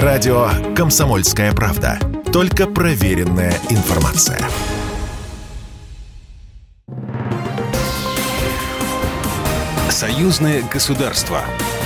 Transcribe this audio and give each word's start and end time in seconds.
Радио 0.00 0.48
«Комсомольская 0.74 1.52
правда». 1.52 1.98
Только 2.32 2.66
проверенная 2.66 3.52
информация. 3.68 4.38
Союзное 9.90 10.62
государство. 10.62 11.42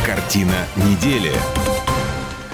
Картина 0.07 0.55
недели. 0.77 1.33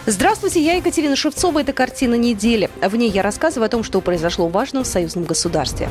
Здравствуйте, 0.06 0.64
я 0.64 0.76
Екатерина 0.76 1.16
Шевцова. 1.16 1.58
Это 1.58 1.74
«Картина 1.74 2.14
недели». 2.14 2.70
В 2.80 2.96
ней 2.96 3.10
я 3.10 3.20
рассказываю 3.20 3.66
о 3.66 3.68
том, 3.68 3.84
что 3.84 4.00
произошло 4.00 4.48
важно 4.48 4.84
в 4.84 4.86
союзном 4.86 5.24
государстве. 5.24 5.90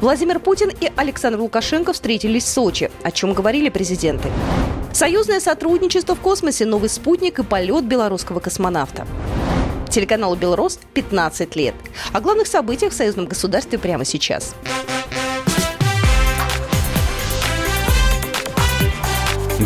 Владимир 0.00 0.40
Путин 0.40 0.68
и 0.68 0.90
Александр 0.96 1.38
Лукашенко 1.38 1.92
встретились 1.92 2.42
в 2.42 2.48
Сочи. 2.48 2.90
О 3.04 3.12
чем 3.12 3.34
говорили 3.34 3.68
президенты? 3.68 4.30
Союзное 4.92 5.40
сотрудничество 5.40 6.14
в 6.14 6.20
космосе, 6.20 6.66
новый 6.66 6.88
спутник 6.88 7.38
и 7.38 7.42
полет 7.42 7.84
белорусского 7.84 8.40
космонавта. 8.40 9.06
Телеканалу 9.88 10.36
«Белрос» 10.36 10.78
15 10.94 11.56
лет. 11.56 11.74
О 12.12 12.20
главных 12.20 12.46
событиях 12.46 12.92
в 12.92 12.96
союзном 12.96 13.26
государстве 13.26 13.78
прямо 13.78 14.04
сейчас. 14.04 14.54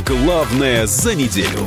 Главное 0.07 0.87
за 0.87 1.15
неделю. 1.15 1.61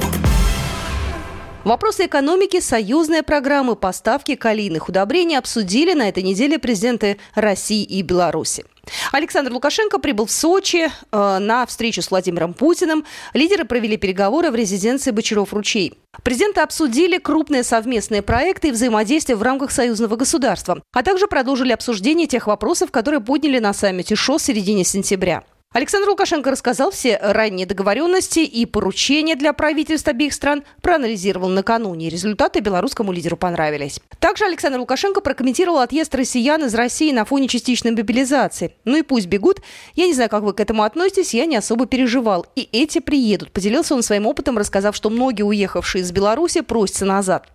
Вопросы 1.67 2.05
экономики, 2.05 2.61
союзные 2.61 3.23
программы, 3.23 3.75
поставки 3.75 4.35
калийных 4.35 4.87
удобрений 4.87 5.37
обсудили 5.37 5.91
на 5.91 6.07
этой 6.07 6.23
неделе 6.23 6.59
президенты 6.59 7.17
России 7.35 7.83
и 7.83 8.01
Беларуси. 8.03 8.63
Александр 9.11 9.51
Лукашенко 9.51 9.99
прибыл 9.99 10.27
в 10.27 10.31
Сочи 10.31 10.87
э, 10.87 11.37
на 11.39 11.65
встречу 11.65 12.01
с 12.01 12.09
Владимиром 12.09 12.53
Путиным. 12.53 13.03
Лидеры 13.33 13.65
провели 13.65 13.97
переговоры 13.97 14.49
в 14.49 14.55
резиденции 14.55 15.11
Бочаров-Ручей. 15.11 15.95
Президенты 16.23 16.61
обсудили 16.61 17.17
крупные 17.17 17.63
совместные 17.63 18.21
проекты 18.21 18.69
и 18.69 18.71
взаимодействие 18.71 19.35
в 19.35 19.43
рамках 19.43 19.71
союзного 19.71 20.15
государства, 20.15 20.81
а 20.93 21.03
также 21.03 21.27
продолжили 21.27 21.73
обсуждение 21.73 22.27
тех 22.27 22.47
вопросов, 22.47 22.91
которые 22.91 23.19
подняли 23.19 23.59
на 23.59 23.73
саммите 23.73 24.15
ШОС 24.15 24.43
в 24.43 24.45
середине 24.45 24.85
сентября. 24.85 25.43
Александр 25.77 26.09
Лукашенко 26.09 26.49
рассказал 26.49 26.89
все 26.89 27.19
ранние 27.21 27.67
договоренности 27.67 28.39
и 28.39 28.65
поручения 28.65 29.35
для 29.35 29.53
правительств 29.53 30.07
обеих 30.07 30.33
стран, 30.33 30.63
проанализировал 30.81 31.49
накануне. 31.49 32.09
Результаты 32.09 32.61
белорусскому 32.61 33.11
лидеру 33.11 33.37
понравились. 33.37 33.99
Также 34.19 34.45
Александр 34.45 34.79
Лукашенко 34.79 35.21
прокомментировал 35.21 35.77
отъезд 35.77 36.15
россиян 36.15 36.65
из 36.65 36.73
России 36.73 37.11
на 37.11 37.25
фоне 37.25 37.47
частичной 37.47 37.91
мобилизации. 37.91 38.73
Ну 38.85 38.97
и 38.97 39.03
пусть 39.03 39.27
бегут. 39.27 39.61
Я 39.93 40.07
не 40.07 40.15
знаю, 40.15 40.31
как 40.31 40.41
вы 40.41 40.53
к 40.53 40.59
этому 40.61 40.81
относитесь, 40.81 41.35
я 41.35 41.45
не 41.45 41.57
особо 41.57 41.85
переживал. 41.85 42.47
И 42.55 42.67
эти 42.71 42.97
приедут. 42.97 43.51
Поделился 43.51 43.93
он 43.93 44.01
своим 44.01 44.25
опытом, 44.25 44.57
рассказав, 44.57 44.95
что 44.95 45.11
многие 45.11 45.43
уехавшие 45.43 46.01
из 46.01 46.11
Беларуси 46.11 46.61
просятся 46.61 47.05
назад. 47.05 47.45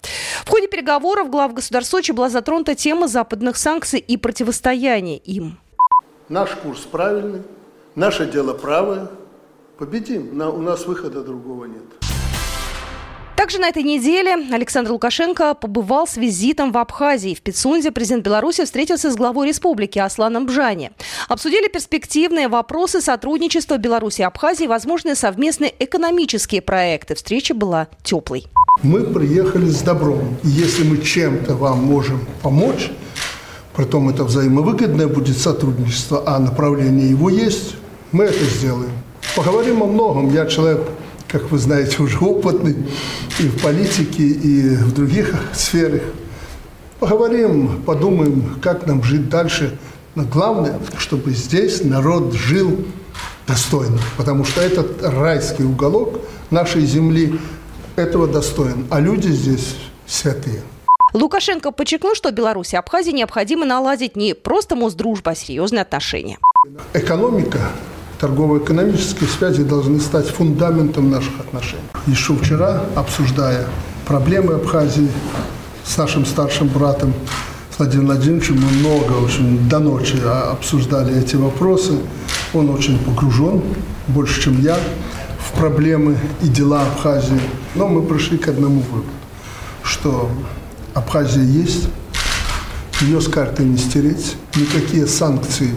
В 0.44 0.48
ходе 0.48 0.68
переговоров 0.68 1.28
глав 1.28 1.54
государств 1.54 1.90
Сочи 1.90 2.12
была 2.12 2.28
затронута 2.28 2.76
тема 2.76 3.08
западных 3.08 3.56
санкций 3.56 3.98
и 3.98 4.16
противостояния 4.16 5.16
им. 5.16 5.58
Наш 6.28 6.50
курс 6.50 6.82
правильный 6.82 7.42
Наше 7.94 8.26
дело 8.30 8.54
правое. 8.54 9.08
Победим. 9.78 10.36
На, 10.36 10.48
у 10.48 10.62
нас 10.62 10.86
выхода 10.86 11.22
другого 11.22 11.66
нет. 11.66 11.82
Также 13.36 13.58
на 13.58 13.68
этой 13.68 13.82
неделе 13.82 14.34
Александр 14.50 14.92
Лукашенко 14.92 15.54
побывал 15.54 16.06
с 16.06 16.16
визитом 16.16 16.72
в 16.72 16.78
Абхазии. 16.78 17.34
В 17.34 17.42
Пицунде 17.42 17.90
президент 17.90 18.24
Беларуси 18.24 18.64
встретился 18.64 19.10
с 19.10 19.16
главой 19.16 19.48
республики 19.48 19.98
Асланом 19.98 20.46
Бжани. 20.46 20.92
Обсудили 21.28 21.68
перспективные 21.68 22.48
вопросы 22.48 23.02
сотрудничества 23.02 23.76
Беларуси 23.76 24.22
и 24.22 24.24
Абхазии, 24.24 24.64
возможные 24.64 25.14
совместные 25.14 25.74
экономические 25.78 26.62
проекты. 26.62 27.14
Встреча 27.14 27.52
была 27.52 27.88
теплой. 28.02 28.46
Мы 28.82 29.02
приехали 29.02 29.66
с 29.66 29.82
добром. 29.82 30.38
Если 30.44 30.84
мы 30.84 30.98
чем-то 30.98 31.54
вам 31.54 31.84
можем 31.84 32.20
помочь, 32.42 32.90
Притом 33.74 34.10
это 34.10 34.24
взаимовыгодное 34.24 35.08
будет 35.08 35.38
сотрудничество, 35.38 36.22
а 36.26 36.38
направление 36.38 37.08
его 37.08 37.30
есть, 37.30 37.76
мы 38.12 38.24
это 38.24 38.44
сделаем. 38.44 38.92
Поговорим 39.34 39.82
о 39.82 39.86
многом. 39.86 40.32
Я 40.32 40.46
человек, 40.46 40.80
как 41.28 41.50
вы 41.50 41.58
знаете, 41.58 42.02
уже 42.02 42.18
опытный 42.18 42.76
и 43.38 43.42
в 43.44 43.62
политике, 43.62 44.22
и 44.22 44.76
в 44.76 44.92
других 44.94 45.34
сферах. 45.54 46.02
Поговорим, 47.00 47.82
подумаем, 47.82 48.60
как 48.62 48.86
нам 48.86 49.02
жить 49.02 49.28
дальше. 49.28 49.76
Но 50.14 50.24
главное, 50.24 50.78
чтобы 50.98 51.32
здесь 51.32 51.82
народ 51.82 52.34
жил 52.34 52.84
достойно, 53.46 53.98
потому 54.16 54.44
что 54.44 54.60
этот 54.60 55.02
райский 55.02 55.64
уголок 55.64 56.20
нашей 56.50 56.82
земли 56.82 57.40
этого 57.96 58.28
достоин, 58.28 58.86
а 58.90 59.00
люди 59.00 59.28
здесь 59.28 59.76
святые. 60.06 60.62
Лукашенко 61.14 61.72
подчеркнул, 61.72 62.14
что 62.14 62.30
Беларуси 62.30 62.74
и 62.74 62.78
Абхазии 62.78 63.10
необходимо 63.10 63.66
наладить 63.66 64.16
не 64.16 64.34
просто 64.34 64.76
Мосдружба, 64.76 65.32
а 65.32 65.34
серьезные 65.34 65.82
отношения. 65.82 66.38
Экономика, 66.94 67.58
торгово-экономические 68.22 69.28
связи 69.28 69.64
должны 69.64 69.98
стать 69.98 70.28
фундаментом 70.28 71.10
наших 71.10 71.40
отношений. 71.40 71.82
Еще 72.06 72.36
вчера, 72.36 72.84
обсуждая 72.94 73.66
проблемы 74.06 74.54
Абхазии 74.54 75.08
с 75.84 75.96
нашим 75.96 76.24
старшим 76.24 76.68
братом 76.68 77.12
Владимиром 77.76 78.06
Владимировичем, 78.06 78.60
мы 78.60 78.70
много, 78.78 79.12
очень 79.24 79.68
до 79.68 79.80
ночи 79.80 80.18
обсуждали 80.24 81.20
эти 81.20 81.34
вопросы. 81.34 81.94
Он 82.54 82.70
очень 82.70 82.96
погружен, 83.00 83.60
больше, 84.06 84.40
чем 84.40 84.60
я, 84.60 84.78
в 85.40 85.58
проблемы 85.58 86.16
и 86.42 86.46
дела 86.46 86.82
Абхазии. 86.82 87.40
Но 87.74 87.88
мы 87.88 88.02
пришли 88.02 88.38
к 88.38 88.46
одному 88.46 88.82
выводу, 88.82 89.10
что 89.82 90.30
Абхазия 90.94 91.42
есть, 91.42 91.88
ее 93.00 93.20
с 93.20 93.26
карты 93.26 93.64
не 93.64 93.78
стереть, 93.78 94.36
никакие 94.54 95.08
санкции 95.08 95.74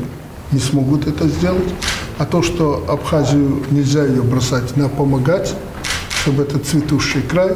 не 0.52 0.60
смогут 0.60 1.08
это 1.08 1.28
сделать. 1.28 1.74
А 2.18 2.26
то, 2.26 2.42
что 2.42 2.86
Абхазию 2.88 3.62
нельзя 3.72 4.06
ее 4.06 4.22
бросать, 4.22 4.78
надо 4.78 4.90
помогать, 4.96 5.54
чтобы 6.10 6.44
этот 6.44 6.66
цветущий 6.66 7.22
край 7.22 7.56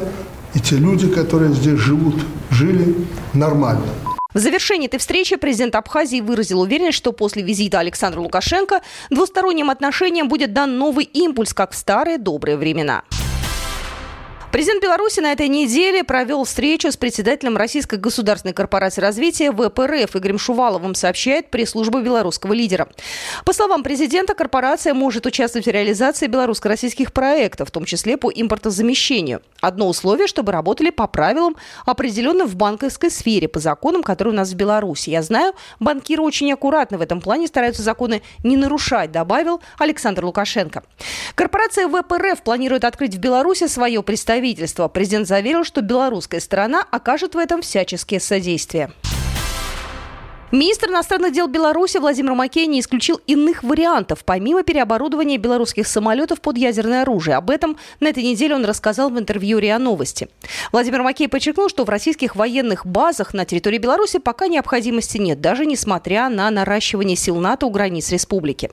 и 0.54 0.60
те 0.60 0.76
люди, 0.76 1.08
которые 1.08 1.52
здесь 1.54 1.78
живут, 1.78 2.16
жили 2.50 2.94
нормально. 3.32 3.86
В 4.34 4.38
завершении 4.38 4.86
этой 4.86 4.98
встречи 4.98 5.36
президент 5.36 5.74
Абхазии 5.74 6.20
выразил 6.20 6.60
уверенность, 6.60 6.98
что 6.98 7.12
после 7.12 7.42
визита 7.42 7.78
Александра 7.78 8.20
Лукашенко 8.20 8.80
двусторонним 9.08 9.70
отношениям 9.70 10.28
будет 10.28 10.52
дан 10.52 10.78
новый 10.78 11.04
импульс, 11.04 11.54
как 11.54 11.72
в 11.72 11.76
старые 11.76 12.18
добрые 12.18 12.56
времена. 12.56 13.02
Президент 14.52 14.82
Беларуси 14.82 15.20
на 15.20 15.30
этой 15.30 15.46
неделе 15.46 16.02
провел 16.02 16.42
встречу 16.42 16.90
с 16.90 16.96
председателем 16.96 17.56
Российской 17.56 18.00
государственной 18.00 18.52
корпорации 18.52 19.00
развития 19.00 19.52
ВПРФ 19.52 20.16
Игорем 20.16 20.38
Шуваловым, 20.38 20.96
сообщает 20.96 21.52
пресс-служба 21.52 22.00
белорусского 22.00 22.52
лидера. 22.52 22.88
По 23.44 23.52
словам 23.52 23.84
президента, 23.84 24.34
корпорация 24.34 24.92
может 24.92 25.24
участвовать 25.24 25.66
в 25.66 25.70
реализации 25.70 26.26
белорусско-российских 26.26 27.12
проектов, 27.12 27.68
в 27.68 27.70
том 27.70 27.84
числе 27.84 28.16
по 28.16 28.28
импортозамещению. 28.28 29.40
Одно 29.60 29.88
условие, 29.88 30.26
чтобы 30.26 30.50
работали 30.50 30.90
по 30.90 31.06
правилам, 31.06 31.54
определенным 31.86 32.48
в 32.48 32.56
банковской 32.56 33.12
сфере, 33.12 33.46
по 33.46 33.60
законам, 33.60 34.02
которые 34.02 34.34
у 34.34 34.36
нас 34.36 34.50
в 34.50 34.56
Беларуси. 34.56 35.10
Я 35.10 35.22
знаю, 35.22 35.52
банкиры 35.78 36.22
очень 36.22 36.52
аккуратно 36.52 36.98
в 36.98 37.02
этом 37.02 37.20
плане 37.20 37.46
стараются 37.46 37.82
законы 37.82 38.20
не 38.42 38.56
нарушать, 38.56 39.12
добавил 39.12 39.60
Александр 39.78 40.24
Лукашенко. 40.24 40.82
Корпорация 41.36 41.86
ВПРФ 41.86 42.42
планирует 42.42 42.84
открыть 42.84 43.14
в 43.14 43.18
Беларуси 43.18 43.68
свое 43.68 44.02
представительство 44.02 44.39
правительства. 44.40 44.88
Президент 44.88 45.28
заверил, 45.28 45.64
что 45.64 45.82
белорусская 45.82 46.40
сторона 46.40 46.82
окажет 46.90 47.34
в 47.34 47.38
этом 47.38 47.60
всяческие 47.60 48.20
содействие. 48.20 48.90
Министр 50.52 50.88
иностранных 50.88 51.32
дел 51.32 51.46
Беларуси 51.46 51.98
Владимир 51.98 52.34
Макей 52.34 52.66
не 52.66 52.80
исключил 52.80 53.20
иных 53.28 53.62
вариантов, 53.62 54.24
помимо 54.24 54.64
переоборудования 54.64 55.38
белорусских 55.38 55.86
самолетов 55.86 56.40
под 56.40 56.58
ядерное 56.58 57.02
оружие. 57.02 57.36
Об 57.36 57.50
этом 57.50 57.76
на 58.00 58.08
этой 58.08 58.24
неделе 58.24 58.56
он 58.56 58.64
рассказал 58.64 59.10
в 59.10 59.18
интервью 59.18 59.58
РИА 59.58 59.78
Новости. 59.78 60.28
Владимир 60.72 61.02
Макей 61.04 61.28
подчеркнул, 61.28 61.68
что 61.68 61.84
в 61.84 61.88
российских 61.88 62.34
военных 62.34 62.84
базах 62.84 63.32
на 63.32 63.44
территории 63.44 63.78
Беларуси 63.78 64.18
пока 64.18 64.48
необходимости 64.48 65.18
нет, 65.18 65.40
даже 65.40 65.66
несмотря 65.66 66.28
на 66.28 66.50
наращивание 66.50 67.16
сил 67.16 67.36
НАТО 67.36 67.66
у 67.66 67.70
границ 67.70 68.10
республики. 68.10 68.72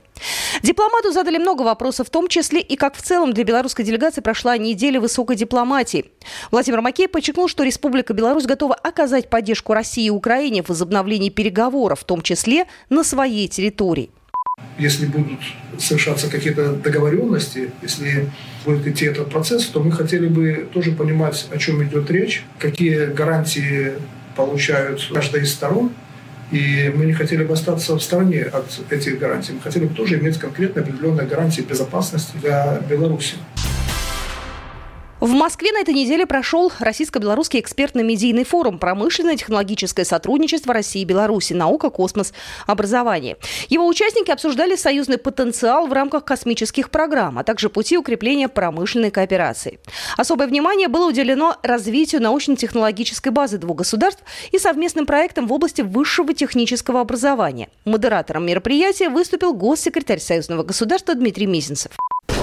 Дипломату 0.64 1.12
задали 1.12 1.38
много 1.38 1.62
вопросов, 1.62 2.08
в 2.08 2.10
том 2.10 2.26
числе 2.26 2.60
и 2.60 2.74
как 2.74 2.96
в 2.96 3.02
целом 3.02 3.32
для 3.32 3.44
белорусской 3.44 3.84
делегации 3.84 4.20
прошла 4.20 4.58
неделя 4.58 5.00
высокой 5.00 5.36
дипломатии. 5.36 6.06
Владимир 6.50 6.80
Макей 6.80 7.06
подчеркнул, 7.06 7.46
что 7.46 7.62
Республика 7.62 8.14
Беларусь 8.14 8.46
готова 8.46 8.74
оказать 8.74 9.30
поддержку 9.30 9.74
России 9.74 10.06
и 10.06 10.10
Украине 10.10 10.64
в 10.64 10.70
возобновлении 10.70 11.28
переговоров 11.30 11.67
переговоров, 11.68 12.00
в 12.00 12.04
том 12.04 12.22
числе 12.22 12.64
на 12.90 13.04
своей 13.04 13.48
территории. 13.48 14.10
Если 14.78 15.06
будут 15.06 15.40
совершаться 15.78 16.28
какие-то 16.28 16.72
договоренности, 16.72 17.70
если 17.82 18.30
будет 18.64 18.86
идти 18.86 19.06
этот 19.06 19.30
процесс, 19.30 19.66
то 19.66 19.80
мы 19.80 19.92
хотели 19.92 20.26
бы 20.28 20.68
тоже 20.72 20.92
понимать, 20.92 21.46
о 21.52 21.58
чем 21.58 21.82
идет 21.82 22.10
речь, 22.10 22.44
какие 22.58 23.06
гарантии 23.06 23.92
получают 24.36 25.10
каждая 25.14 25.42
из 25.42 25.52
сторон, 25.52 25.90
и 26.50 26.92
мы 26.94 27.06
не 27.06 27.12
хотели 27.12 27.44
бы 27.44 27.54
остаться 27.54 27.94
в 27.94 28.02
стороне 28.02 28.42
от 28.42 28.80
этих 28.90 29.18
гарантий. 29.18 29.52
Мы 29.52 29.60
хотели 29.60 29.84
бы 29.84 29.94
тоже 29.94 30.18
иметь 30.18 30.38
конкретные 30.38 30.82
определенные 30.82 31.26
гарантии 31.26 31.62
безопасности 31.62 32.32
для 32.40 32.80
Беларуси. 32.88 33.34
В 35.28 35.32
Москве 35.32 35.72
на 35.72 35.80
этой 35.80 35.92
неделе 35.92 36.24
прошел 36.24 36.72
российско-белорусский 36.78 37.60
экспертно-медийный 37.60 38.44
форум 38.44 38.78
«Промышленное 38.78 39.36
технологическое 39.36 40.06
сотрудничество 40.06 40.72
России 40.72 41.02
и 41.02 41.04
Беларуси. 41.04 41.52
Наука, 41.52 41.90
космос, 41.90 42.32
образование». 42.66 43.36
Его 43.68 43.86
участники 43.86 44.30
обсуждали 44.30 44.74
союзный 44.74 45.18
потенциал 45.18 45.86
в 45.86 45.92
рамках 45.92 46.24
космических 46.24 46.88
программ, 46.88 47.38
а 47.38 47.44
также 47.44 47.68
пути 47.68 47.98
укрепления 47.98 48.48
промышленной 48.48 49.10
кооперации. 49.10 49.80
Особое 50.16 50.46
внимание 50.46 50.88
было 50.88 51.06
уделено 51.10 51.56
развитию 51.62 52.22
научно-технологической 52.22 53.30
базы 53.30 53.58
двух 53.58 53.76
государств 53.76 54.22
и 54.50 54.58
совместным 54.58 55.04
проектам 55.04 55.46
в 55.46 55.52
области 55.52 55.82
высшего 55.82 56.32
технического 56.32 57.02
образования. 57.02 57.68
Модератором 57.84 58.46
мероприятия 58.46 59.10
выступил 59.10 59.52
госсекретарь 59.52 60.20
союзного 60.20 60.62
государства 60.62 61.14
Дмитрий 61.14 61.46
Мизинцев 61.46 61.92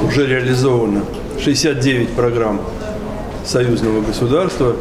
уже 0.06 0.28
реализовано 0.28 1.02
69 1.40 2.10
программ 2.10 2.62
союзного 3.44 4.02
государства, 4.02 4.76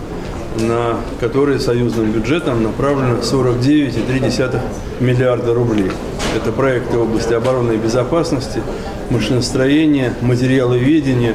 на 0.61 0.97
которые 1.21 1.59
союзным 1.59 2.13
бюджетом 2.13 2.63
направлено 2.63 3.17
49,3 3.19 4.61
миллиарда 5.01 5.55
рублей. 5.55 5.91
Это 6.37 6.53
проекты 6.53 6.99
в 6.99 7.03
области 7.03 7.33
обороны 7.33 7.73
и 7.73 7.77
безопасности, 7.77 8.61
машиностроения, 9.11 10.15
материаловедения, 10.21 11.35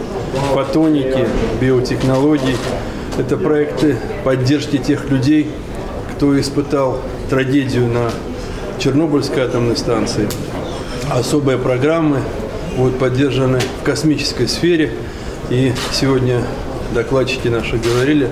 фотоники, 0.54 1.28
биотехнологий. 1.62 2.56
Это 3.18 3.38
проекты 3.38 3.98
поддержки 4.24 4.78
тех 4.78 5.10
людей, 5.10 5.52
кто 6.16 6.40
испытал 6.40 7.00
трагедию 7.30 7.88
на 7.88 8.10
Чернобыльской 8.78 9.44
атомной 9.44 9.78
станции. 9.78 10.28
Особые 11.10 11.58
программы 11.58 12.22
будут 12.80 12.98
поддержаны 12.98 13.60
в 13.60 13.84
космической 13.84 14.48
сфере. 14.48 14.92
И 15.50 15.74
сегодня 15.92 16.42
докладчики 16.94 17.50
наши 17.50 17.78
говорили, 17.78 18.30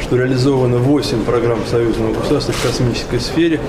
что 0.00 0.16
реализовано 0.16 0.78
8 0.78 1.24
программ 1.24 1.64
союзного 1.66 2.14
государства 2.14 2.52
в 2.52 2.62
космической 2.62 3.20
сфере. 3.20 3.60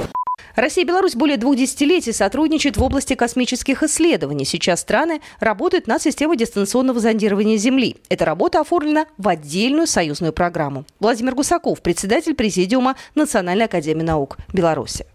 Россия 0.56 0.84
и 0.84 0.88
Беларусь 0.88 1.16
более 1.16 1.38
двух 1.38 1.56
десятилетий 1.56 2.12
сотрудничают 2.12 2.78
в 2.78 2.84
области 2.84 3.14
космических 3.14 3.84
исследований. 3.84 4.46
Сейчас 4.46 4.82
страны 4.82 5.22
работают 5.40 5.88
над 5.88 6.02
системой 6.02 6.38
дистанционного 6.38 7.00
зондирования 7.00 7.58
Земли. 7.58 7.98
Эта 8.10 8.26
работа 8.26 8.60
оформлена 8.62 9.06
в 9.18 9.28
отдельную 9.28 9.88
союзную 9.88 10.34
программу. 10.34 10.86
Владимир 11.00 11.36
Гусаков, 11.36 11.82
председатель 11.82 12.36
Президиума 12.36 12.96
Национальной 13.16 13.66
академии 13.66 14.04
наук 14.04 14.38
Беларуси. 14.54 15.06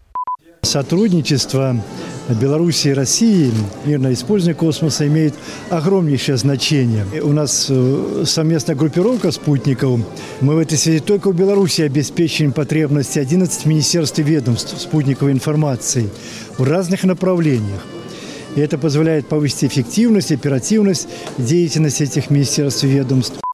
Сотрудничество 0.62 1.77
Беларуси 2.34 2.88
и 2.88 2.93
России, 2.93 3.52
мирное 3.84 4.12
использование 4.12 4.55
космоса 4.55 5.06
имеет 5.06 5.34
огромнейшее 5.70 6.37
значение. 6.37 7.06
У 7.23 7.32
нас 7.32 7.67
э, 7.69 8.25
совместная 8.26 8.75
группировка 8.75 9.31
спутников. 9.31 10.00
Мы 10.40 10.55
в 10.55 10.58
этой 10.58 10.76
связи 10.76 11.00
только 11.00 11.31
в 11.31 11.37
Беларуси 11.37 11.82
обеспечиваем 11.82 12.52
потребности 12.52 13.19
11 13.19 13.67
министерств 13.67 14.19
и 14.19 14.23
ведомств 14.23 14.81
спутниковой 14.81 15.32
информации 15.32 16.08
в 16.58 16.64
разных 16.64 17.05
направлениях. 17.05 17.81
И 18.56 18.61
это 18.61 18.78
позволяет 18.78 19.28
повысить 19.28 19.64
эффективность, 19.64 20.32
оперативность 20.32 21.08
деятельности 21.38 22.05
этих 22.05 22.31
министерств 22.31 22.84
и 22.84 22.88
ведомств. 22.88 23.46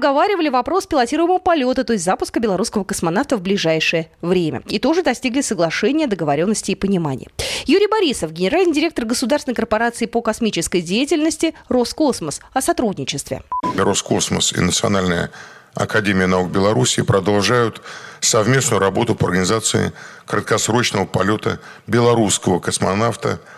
Обговаривали 0.00 0.48
вопрос 0.48 0.86
пилотируемого 0.86 1.40
полета, 1.40 1.84
то 1.84 1.92
есть 1.92 2.06
запуска 2.06 2.40
белорусского 2.40 2.84
космонавта 2.84 3.36
в 3.36 3.42
ближайшее 3.42 4.08
время. 4.22 4.62
И 4.66 4.78
тоже 4.78 5.02
достигли 5.02 5.42
соглашения, 5.42 6.06
договоренности 6.06 6.70
и 6.70 6.74
понимания. 6.74 7.28
Юрий 7.66 7.86
Борисов, 7.86 8.32
генеральный 8.32 8.72
директор 8.72 9.04
государственной 9.04 9.54
корпорации 9.54 10.06
по 10.06 10.22
космической 10.22 10.80
деятельности 10.80 11.52
«Роскосмос» 11.68 12.40
о 12.54 12.62
сотрудничестве. 12.62 13.42
«Роскосмос» 13.76 14.54
и 14.54 14.60
Национальная 14.60 15.30
Академия 15.74 16.26
наук 16.26 16.48
Беларуси 16.48 17.02
продолжают 17.02 17.82
совместную 18.20 18.80
работу 18.80 19.14
по 19.14 19.26
организации 19.26 19.92
краткосрочного 20.24 21.04
полета 21.04 21.60
белорусского 21.86 22.58
космонавта– 22.58 23.38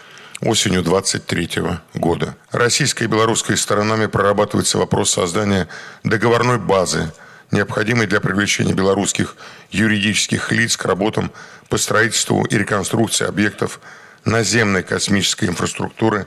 осенью 0.43 0.83
23 0.83 1.51
года. 1.95 2.37
Российской 2.51 3.05
и 3.05 3.07
белорусской 3.07 3.57
сторонами 3.57 4.07
прорабатывается 4.07 4.79
вопрос 4.79 5.11
создания 5.11 5.69
договорной 6.05 6.59
базы, 6.59 7.13
необходимой 7.51 8.07
для 8.07 8.21
привлечения 8.21 8.73
белорусских 8.73 9.37
юридических 9.71 10.51
лиц 10.53 10.77
к 10.77 10.85
работам 10.85 11.31
по 11.69 11.79
строительству 11.79 12.45
и 12.45 12.57
реконструкции 12.57 13.27
объектов 13.27 13.81
наземной 14.25 14.83
космической 14.83 15.49
инфраструктуры 15.49 16.27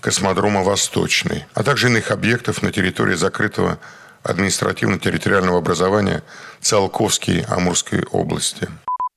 космодрома 0.00 0.62
«Восточный», 0.62 1.46
а 1.54 1.62
также 1.62 1.88
иных 1.88 2.10
объектов 2.10 2.62
на 2.62 2.70
территории 2.70 3.14
закрытого 3.14 3.78
административно-территориального 4.22 5.58
образования 5.58 6.22
Циолковской 6.60 7.40
Амурской 7.48 8.02
области. 8.10 8.68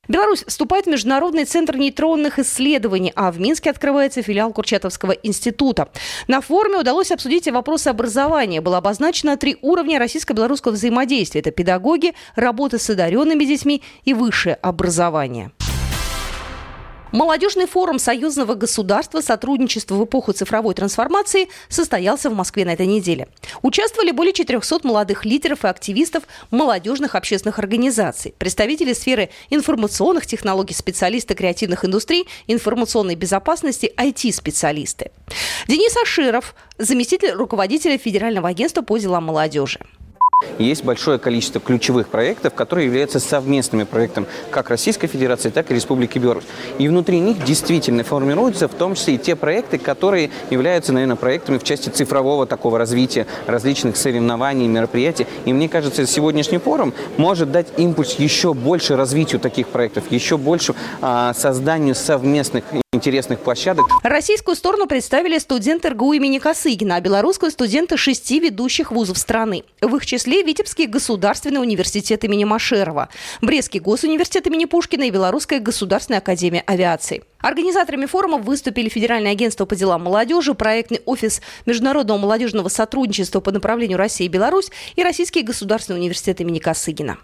Беларусь 0.08 0.44
вступает 0.46 0.86
в 0.86 0.88
Международный 0.88 1.44
центр 1.44 1.76
нейтронных 1.76 2.38
исследований, 2.38 3.12
а 3.14 3.30
в 3.30 3.38
Минске 3.38 3.70
открывается 3.70 4.22
филиал 4.22 4.52
Курчатовского 4.52 5.12
института. 5.12 5.88
На 6.26 6.40
форуме 6.40 6.78
удалось 6.78 7.12
обсудить 7.12 7.46
и 7.46 7.50
вопросы 7.50 7.88
образования. 7.88 8.60
Было 8.60 8.78
обозначено 8.78 9.36
три 9.36 9.58
уровня 9.62 9.98
российско-белорусского 9.98 10.72
взаимодействия. 10.72 11.40
Это 11.40 11.52
педагоги, 11.52 12.14
работа 12.34 12.78
с 12.78 12.90
одаренными 12.90 13.44
детьми 13.44 13.82
и 14.04 14.14
высшее 14.14 14.56
образование. 14.56 15.52
Молодежный 17.12 17.66
форум 17.66 17.98
союзного 17.98 18.54
государства 18.54 19.20
сотрудничества 19.20 19.96
в 19.96 20.04
эпоху 20.04 20.32
цифровой 20.32 20.74
трансформации 20.74 21.48
состоялся 21.68 22.30
в 22.30 22.34
Москве 22.34 22.64
на 22.64 22.74
этой 22.74 22.86
неделе. 22.86 23.26
Участвовали 23.62 24.12
более 24.12 24.32
400 24.32 24.86
молодых 24.86 25.24
лидеров 25.24 25.64
и 25.64 25.68
активистов 25.68 26.22
молодежных 26.52 27.16
общественных 27.16 27.58
организаций, 27.58 28.32
представители 28.38 28.92
сферы 28.92 29.30
информационных 29.50 30.24
технологий, 30.26 30.74
специалисты 30.74 31.34
креативных 31.34 31.84
индустрий, 31.84 32.28
информационной 32.46 33.16
безопасности, 33.16 33.92
IT-специалисты. 33.96 35.10
Денис 35.66 35.96
Аширов, 36.00 36.54
заместитель 36.78 37.32
руководителя 37.32 37.98
Федерального 37.98 38.48
агентства 38.48 38.82
по 38.82 38.98
делам 38.98 39.24
молодежи. 39.24 39.80
Есть 40.58 40.84
большое 40.84 41.18
количество 41.18 41.60
ключевых 41.60 42.08
проектов, 42.08 42.54
которые 42.54 42.86
являются 42.86 43.20
совместными 43.20 43.84
проектами 43.84 44.26
как 44.50 44.70
Российской 44.70 45.06
Федерации, 45.06 45.50
так 45.50 45.70
и 45.70 45.74
Республики 45.74 46.18
Беларусь. 46.18 46.44
И 46.78 46.88
внутри 46.88 47.20
них 47.20 47.44
действительно 47.44 48.04
формируются 48.04 48.68
в 48.68 48.74
том 48.74 48.94
числе 48.94 49.14
и 49.14 49.18
те 49.18 49.36
проекты, 49.36 49.78
которые 49.78 50.30
являются, 50.50 50.92
наверное, 50.92 51.16
проектами 51.16 51.58
в 51.58 51.64
части 51.64 51.88
цифрового 51.90 52.46
такого 52.46 52.78
развития 52.78 53.26
различных 53.46 53.96
соревнований, 53.96 54.66
мероприятий. 54.66 55.26
И 55.44 55.52
мне 55.52 55.68
кажется, 55.68 56.06
сегодняшний 56.06 56.58
форум 56.58 56.94
может 57.18 57.52
дать 57.52 57.68
импульс 57.76 58.14
еще 58.14 58.54
больше 58.54 58.96
развитию 58.96 59.40
таких 59.40 59.68
проектов, 59.68 60.04
еще 60.10 60.38
больше 60.38 60.74
а, 61.02 61.34
созданию 61.34 61.94
совместных 61.94 62.64
интересных 63.00 63.40
площадок. 63.40 63.86
Российскую 64.02 64.54
сторону 64.54 64.86
представили 64.86 65.38
студенты 65.38 65.88
РГУ 65.88 66.12
имени 66.12 66.38
Косыгина, 66.38 66.96
а 66.96 67.00
белорусскую 67.00 67.50
студенты 67.50 67.96
шести 67.96 68.40
ведущих 68.40 68.92
вузов 68.92 69.16
страны. 69.16 69.64
В 69.80 69.96
их 69.96 70.04
числе 70.04 70.42
Витебский 70.42 70.84
государственный 70.84 71.62
университет 71.62 72.24
имени 72.24 72.44
Машерова, 72.44 73.08
Брестский 73.40 73.80
госуниверситет 73.80 74.46
имени 74.48 74.66
Пушкина 74.66 75.04
и 75.04 75.10
Белорусская 75.10 75.60
государственная 75.60 76.18
академия 76.18 76.62
авиации. 76.66 77.22
Организаторами 77.38 78.04
форума 78.04 78.36
выступили 78.36 78.90
Федеральное 78.90 79.32
агентство 79.32 79.64
по 79.64 79.74
делам 79.74 80.02
молодежи, 80.02 80.52
проектный 80.52 81.00
офис 81.06 81.40
Международного 81.64 82.18
молодежного 82.18 82.68
сотрудничества 82.68 83.40
по 83.40 83.50
направлению 83.50 83.96
Россия 83.96 84.26
и 84.26 84.30
Беларусь 84.30 84.70
и 84.94 85.02
Российский 85.02 85.40
государственный 85.40 86.00
университет 86.00 86.42
имени 86.42 86.58
Косыгина. 86.58 87.16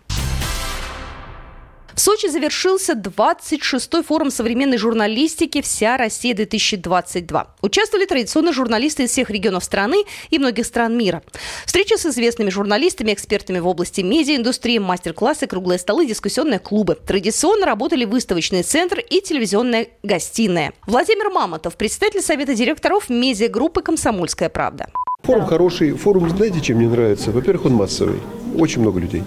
В 1.96 2.00
Сочи 2.02 2.28
завершился 2.28 2.92
26-й 2.92 4.02
форум 4.02 4.30
современной 4.30 4.76
журналистики 4.76 5.62
«Вся 5.62 5.96
Россия-2022». 5.96 7.46
Участвовали 7.62 8.04
традиционно 8.04 8.52
журналисты 8.52 9.04
из 9.04 9.12
всех 9.12 9.30
регионов 9.30 9.64
страны 9.64 10.04
и 10.28 10.38
многих 10.38 10.66
стран 10.66 10.94
мира. 10.94 11.22
Встречи 11.64 11.94
с 11.96 12.04
известными 12.04 12.50
журналистами, 12.50 13.14
экспертами 13.14 13.60
в 13.60 13.66
области 13.66 14.02
медиаиндустрии, 14.02 14.76
мастер-классы, 14.76 15.46
круглые 15.46 15.78
столы, 15.78 16.04
дискуссионные 16.04 16.58
клубы. 16.58 16.96
Традиционно 16.96 17.64
работали 17.64 18.04
выставочный 18.04 18.62
центр 18.62 18.98
и 18.98 19.22
телевизионная 19.22 19.88
гостиная. 20.02 20.74
Владимир 20.86 21.30
Мамонтов, 21.30 21.78
председатель 21.78 22.20
Совета 22.20 22.54
директоров 22.54 23.08
медиагруппы 23.08 23.80
«Комсомольская 23.80 24.50
правда». 24.50 24.90
Форум 25.22 25.46
хороший. 25.46 25.92
Форум, 25.92 26.28
знаете, 26.28 26.60
чем 26.60 26.76
мне 26.76 26.88
нравится? 26.88 27.30
Во-первых, 27.30 27.64
он 27.64 27.72
массовый. 27.72 28.20
Очень 28.54 28.82
много 28.82 29.00
людей. 29.00 29.22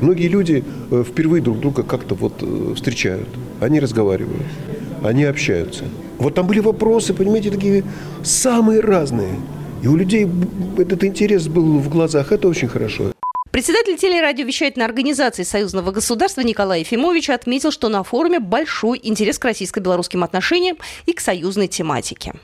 Многие 0.00 0.28
люди 0.28 0.64
э, 0.90 1.04
впервые 1.06 1.42
друг 1.42 1.60
друга 1.60 1.82
как-то 1.82 2.14
вот 2.14 2.34
э, 2.42 2.74
встречают. 2.74 3.28
Они 3.60 3.80
разговаривают, 3.80 4.42
они 5.02 5.24
общаются. 5.24 5.84
Вот 6.18 6.34
там 6.34 6.46
были 6.46 6.60
вопросы, 6.60 7.14
понимаете, 7.14 7.50
такие 7.50 7.84
самые 8.22 8.80
разные. 8.80 9.34
И 9.82 9.88
у 9.88 9.96
людей 9.96 10.26
этот 10.78 11.04
интерес 11.04 11.48
был 11.48 11.78
в 11.78 11.88
глазах. 11.88 12.32
Это 12.32 12.48
очень 12.48 12.68
хорошо. 12.68 13.12
Председатель 13.50 13.96
телерадиовещательной 13.96 14.84
организации 14.84 15.42
Союзного 15.42 15.90
государства 15.90 16.42
Николай 16.42 16.80
Ефимович 16.80 17.30
отметил, 17.30 17.70
что 17.70 17.88
на 17.88 18.02
форуме 18.02 18.38
большой 18.38 19.00
интерес 19.02 19.38
к 19.38 19.44
российско-белорусским 19.46 20.22
отношениям 20.22 20.76
и 21.06 21.14
к 21.14 21.20
союзной 21.20 21.66
тематике. 21.66 22.34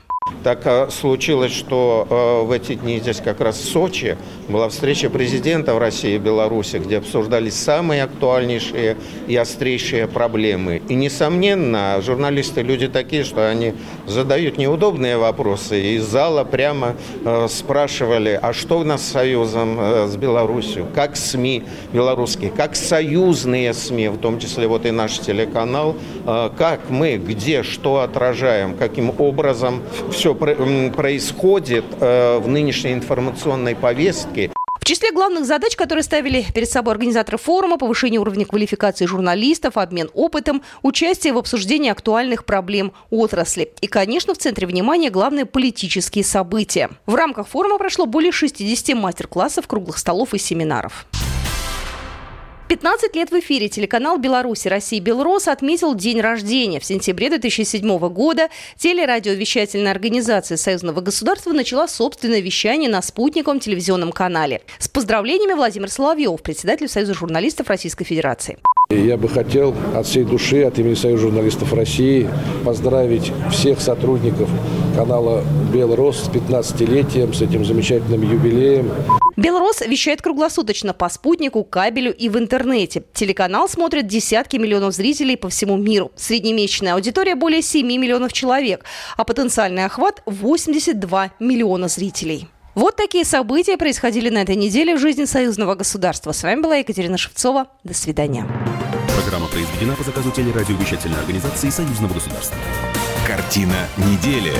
Так 0.43 0.63
э, 0.65 0.89
случилось, 0.89 1.53
что 1.53 2.05
э, 2.09 2.45
в 2.45 2.51
эти 2.51 2.75
дни 2.75 2.99
здесь 2.99 3.21
как 3.21 3.39
раз 3.39 3.57
в 3.57 3.63
Сочи 3.63 4.17
была 4.49 4.67
встреча 4.67 5.09
президентов 5.09 5.79
России 5.79 6.15
и 6.15 6.17
Беларуси, 6.17 6.77
где 6.77 6.97
обсуждались 6.97 7.55
самые 7.55 8.03
актуальнейшие 8.03 8.97
и 9.27 9.37
острейшие 9.37 10.07
проблемы. 10.07 10.81
И, 10.89 10.95
несомненно, 10.95 12.01
журналисты 12.01 12.61
люди 12.61 12.89
такие, 12.89 13.23
что 13.23 13.49
они 13.49 13.73
задают 14.05 14.57
неудобные 14.57 15.17
вопросы. 15.17 15.81
И 15.81 15.95
из 15.95 16.03
зала 16.03 16.43
прямо 16.43 16.95
э, 17.23 17.47
спрашивали, 17.49 18.37
а 18.41 18.51
что 18.51 18.79
у 18.79 18.83
нас 18.83 19.01
с 19.01 19.11
союзом 19.11 19.79
с 20.07 20.15
Беларусью, 20.17 20.87
как 20.93 21.15
СМИ 21.15 21.63
белорусские, 21.93 22.51
как 22.51 22.75
союзные 22.75 23.73
СМИ, 23.73 24.09
в 24.09 24.17
том 24.17 24.39
числе 24.39 24.67
вот 24.67 24.85
и 24.85 24.91
наш 24.91 25.19
телеканал, 25.19 25.95
как 26.25 26.89
мы, 26.89 27.17
где, 27.17 27.63
что 27.63 27.99
отражаем, 27.99 28.75
каким 28.75 29.13
образом 29.17 29.81
все 30.11 30.22
происходит 30.33 31.85
э, 31.99 32.37
в 32.39 32.47
нынешней 32.47 32.93
информационной 32.93 33.75
повестке. 33.75 34.51
В 34.79 34.85
числе 34.85 35.11
главных 35.11 35.45
задач, 35.45 35.77
которые 35.77 36.03
ставили 36.03 36.45
перед 36.53 36.69
собой 36.69 36.93
организаторы 36.93 37.37
форума, 37.37 37.77
повышение 37.77 38.19
уровня 38.19 38.45
квалификации 38.45 39.05
журналистов, 39.05 39.77
обмен 39.77 40.09
опытом, 40.13 40.61
участие 40.81 41.31
в 41.31 41.37
обсуждении 41.37 41.89
актуальных 41.89 42.43
проблем 42.43 42.91
отрасли. 43.09 43.71
И, 43.79 43.87
конечно, 43.87 44.33
в 44.33 44.37
центре 44.37 44.67
внимания 44.67 45.09
главные 45.09 45.45
политические 45.45 46.25
события. 46.25 46.89
В 47.05 47.15
рамках 47.15 47.47
форума 47.47 47.77
прошло 47.77 48.05
более 48.05 48.33
60 48.33 48.97
мастер-классов, 48.97 49.67
круглых 49.67 49.97
столов 49.97 50.33
и 50.33 50.37
семинаров. 50.37 51.05
15 52.73 53.15
лет 53.15 53.29
в 53.29 53.35
эфире 53.35 53.69
телеканал 53.69 54.17
«Беларусь» 54.17 54.65
России 54.65 54.99
«Белрос» 54.99 55.47
отметил 55.47 55.93
день 55.93 56.19
рождения. 56.21 56.79
В 56.79 56.85
сентябре 56.85 57.29
2007 57.29 57.99
года 58.09 58.49
телерадиовещательная 58.79 59.91
организация 59.91 60.57
Союзного 60.57 60.99
государства 61.01 61.51
начала 61.51 61.87
собственное 61.87 62.39
вещание 62.39 62.89
на 62.89 63.03
спутниковом 63.03 63.59
телевизионном 63.59 64.11
канале. 64.11 64.63
С 64.79 64.87
поздравлениями 64.87 65.53
Владимир 65.53 65.91
Соловьев, 65.91 66.41
председатель 66.41 66.87
Союза 66.87 67.13
журналистов 67.13 67.67
Российской 67.67 68.05
Федерации. 68.05 68.57
Я 68.89 69.17
бы 69.17 69.29
хотел 69.29 69.75
от 69.93 70.07
всей 70.07 70.23
души, 70.23 70.63
от 70.63 70.79
имени 70.79 70.95
Союза 70.95 71.21
журналистов 71.21 71.73
России 71.73 72.27
поздравить 72.65 73.31
всех 73.51 73.81
сотрудников 73.81 74.49
канала 74.95 75.43
«Белрос» 75.71 76.23
с 76.23 76.27
15-летием, 76.27 77.35
с 77.35 77.41
этим 77.43 77.65
замечательным 77.65 78.23
юбилеем. 78.23 78.89
Белрос 79.35 79.81
вещает 79.81 80.21
круглосуточно 80.21 80.93
по 80.93 81.09
спутнику, 81.09 81.63
кабелю 81.63 82.13
и 82.13 82.29
в 82.29 82.37
интернете. 82.37 83.03
Телеканал 83.13 83.67
смотрят 83.67 84.07
десятки 84.07 84.57
миллионов 84.57 84.93
зрителей 84.93 85.37
по 85.37 85.49
всему 85.49 85.77
миру. 85.77 86.11
Среднемесячная 86.15 86.93
аудитория 86.93 87.35
более 87.35 87.61
7 87.61 87.85
миллионов 87.85 88.33
человек, 88.33 88.85
а 89.17 89.23
потенциальный 89.23 89.85
охват 89.85 90.21
82 90.25 91.31
миллиона 91.39 91.87
зрителей. 91.87 92.47
Вот 92.75 92.95
такие 92.95 93.23
события 93.23 93.77
происходили 93.77 94.29
на 94.29 94.39
этой 94.39 94.55
неделе 94.55 94.95
в 94.95 94.99
жизни 94.99 95.25
союзного 95.25 95.75
государства. 95.75 96.31
С 96.31 96.41
вами 96.41 96.61
была 96.61 96.77
Екатерина 96.77 97.17
Шевцова. 97.17 97.67
До 97.83 97.93
свидания. 97.93 98.47
Программа 99.21 99.47
произведена 99.47 99.95
по 99.95 100.03
заказу 100.03 100.31
телерадиовещательной 100.31 101.19
организации 101.19 101.69
союзного 101.69 102.13
государства. 102.13 102.57
Картина 103.27 103.87
недели. 103.97 104.53